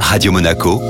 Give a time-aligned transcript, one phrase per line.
[0.00, 0.80] Radio Monaco,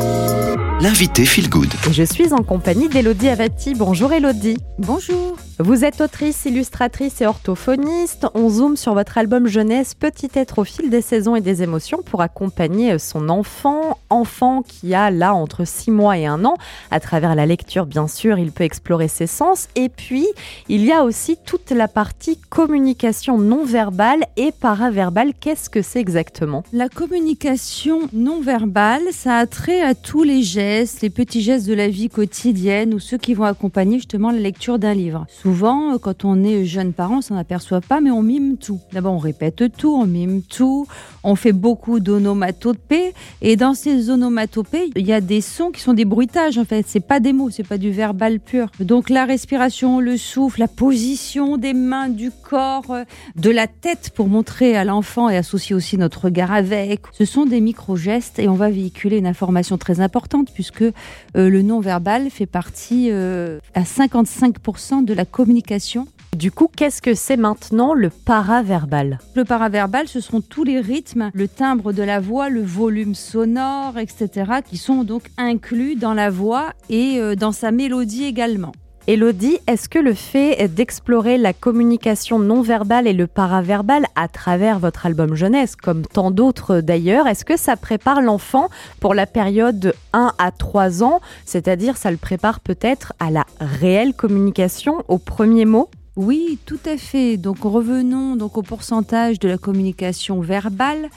[0.81, 1.73] l'invité Feel Good.
[1.91, 3.75] Je suis en compagnie d'Elodie Avati.
[3.75, 4.57] Bonjour Elodie.
[4.79, 5.37] Bonjour.
[5.59, 8.27] Vous êtes autrice, illustratrice et orthophoniste.
[8.35, 12.03] On zoome sur votre album jeunesse Petit être au fil des saisons et des émotions
[12.03, 16.57] pour accompagner son enfant, enfant qui a là entre 6 mois et 1 an.
[16.91, 19.69] À travers la lecture, bien sûr, il peut explorer ses sens.
[19.77, 20.27] Et puis,
[20.69, 25.33] il y a aussi toute la partie communication non verbale et paraverbale.
[25.41, 26.65] Qu'est-ce que c'est exactement?
[26.75, 31.73] La communication non verbale, ça a trait à tous les gestes, les petits gestes de
[31.73, 35.25] la vie quotidienne ou ceux qui vont accompagner justement la lecture d'un livre.
[35.47, 38.81] Souvent, euh, quand on est jeune parent, on s'en aperçoit pas, mais on mime tout.
[38.93, 40.89] D'abord, on répète tout, on mime tout,
[41.23, 45.95] on fait beaucoup d'onomatopées, et dans ces onomatopées, il y a des sons qui sont
[45.95, 46.87] des bruitages en fait.
[46.89, 48.73] C'est pas des mots, c'est pas du verbal pur.
[48.81, 53.05] Donc la respiration, le souffle, la position des mains, du corps, euh,
[53.37, 57.03] de la tête pour montrer à l'enfant et associer aussi notre regard avec.
[57.13, 60.93] Ce sont des micro-gestes et on va véhiculer une information très importante puisque euh,
[61.35, 66.07] le non-verbal fait partie à 55% de la communication.
[66.35, 69.19] Du coup, qu'est-ce que c'est maintenant le paraverbal?
[69.35, 73.99] Le paraverbal, ce sont tous les rythmes, le timbre de la voix, le volume sonore,
[73.99, 78.73] etc., qui sont donc inclus dans la voix et euh, dans sa mélodie également.
[79.09, 84.81] Elodie, est-ce que le fait d'explorer la communication non verbale et le paraverbal à travers
[84.81, 89.79] votre album jeunesse, comme tant d'autres d'ailleurs, est-ce que ça prépare l'enfant pour la période
[89.79, 95.19] de 1 à 3 ans C'est-à-dire, ça le prépare peut-être à la réelle communication, au
[95.19, 95.89] premier mot?
[96.17, 97.37] Oui, tout à fait.
[97.37, 101.11] Donc revenons donc au pourcentage de la communication verbale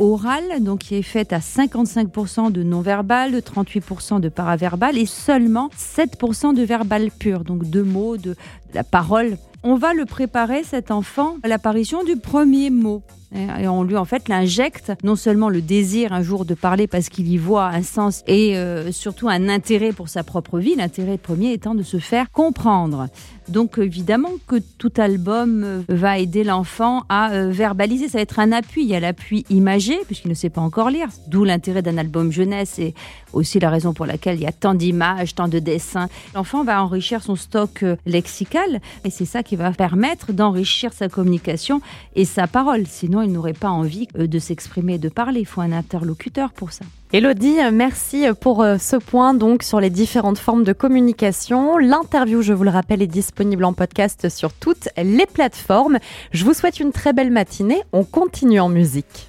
[0.00, 5.70] orale, donc qui est faite à 55% de non-verbal, de 38% de paraverbal et seulement
[5.78, 8.36] 7% de verbal pur, donc deux mots, de, de
[8.74, 9.36] la parole.
[9.62, 13.02] On va le préparer, cet enfant, à l'apparition du premier mot.
[13.32, 17.08] Et on lui en fait l'injecte non seulement le désir un jour de parler parce
[17.08, 21.16] qu'il y voit un sens et euh, surtout un intérêt pour sa propre vie, l'intérêt
[21.16, 23.06] premier étant de se faire comprendre.
[23.46, 28.40] Donc évidemment que tout album euh, va aider l'enfant à euh, verbaliser, ça va être
[28.40, 31.82] un appui, il y a l'appui imagé puisqu'il ne sait pas encore lire, d'où l'intérêt
[31.82, 32.94] d'un album jeunesse et
[33.32, 36.08] aussi la raison pour laquelle il y a tant d'images, tant de dessins.
[36.34, 38.59] L'enfant va enrichir son stock lexical
[39.04, 41.80] et c'est ça qui va permettre d'enrichir sa communication
[42.14, 42.86] et sa parole.
[42.86, 45.40] Sinon il n'aurait pas envie euh, de s'exprimer et de parler.
[45.40, 46.84] Il faut un interlocuteur pour ça.
[47.12, 51.76] Elodie, merci pour euh, ce point donc sur les différentes formes de communication.
[51.76, 55.98] L'interview, je vous le rappelle, est disponible en podcast sur toutes les plateformes.
[56.30, 57.82] Je vous souhaite une très belle matinée.
[57.92, 59.28] On continue en musique.